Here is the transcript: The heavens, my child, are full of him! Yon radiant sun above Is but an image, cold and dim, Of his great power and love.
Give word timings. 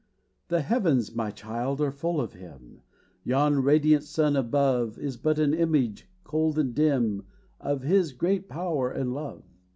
The 0.47 0.61
heavens, 0.63 1.13
my 1.13 1.29
child, 1.29 1.79
are 1.79 1.91
full 1.91 2.19
of 2.19 2.33
him! 2.33 2.81
Yon 3.23 3.61
radiant 3.61 4.01
sun 4.03 4.35
above 4.35 4.97
Is 4.97 5.15
but 5.15 5.37
an 5.37 5.53
image, 5.53 6.07
cold 6.23 6.57
and 6.57 6.73
dim, 6.73 7.27
Of 7.59 7.83
his 7.83 8.11
great 8.11 8.49
power 8.49 8.89
and 8.89 9.13
love. 9.13 9.43